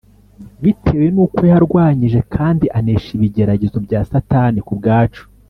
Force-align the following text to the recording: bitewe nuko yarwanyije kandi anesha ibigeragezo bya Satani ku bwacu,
bitewe 0.63 1.05
nuko 1.13 1.39
yarwanyije 1.51 2.19
kandi 2.35 2.65
anesha 2.77 3.09
ibigeragezo 3.17 3.77
bya 3.85 3.99
Satani 4.09 4.59
ku 4.67 4.73
bwacu, 4.79 5.23